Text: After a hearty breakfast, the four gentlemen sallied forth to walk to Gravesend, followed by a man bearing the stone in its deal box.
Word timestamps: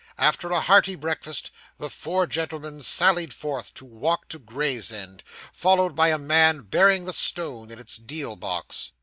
After 0.17 0.49
a 0.51 0.59
hearty 0.59 0.95
breakfast, 0.95 1.51
the 1.77 1.87
four 1.87 2.25
gentlemen 2.25 2.81
sallied 2.81 3.33
forth 3.35 3.71
to 3.75 3.85
walk 3.85 4.27
to 4.29 4.39
Gravesend, 4.39 5.23
followed 5.53 5.93
by 5.95 6.07
a 6.07 6.17
man 6.17 6.61
bearing 6.61 7.05
the 7.05 7.13
stone 7.13 7.69
in 7.69 7.77
its 7.77 7.97
deal 7.97 8.35
box. 8.35 8.93